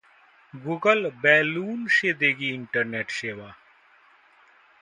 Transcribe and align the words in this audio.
Google 0.53 1.09
balloon 1.21 1.85
से 1.87 2.13
देगी 2.13 2.49
internet 2.53 3.11
सेवा 3.11 3.53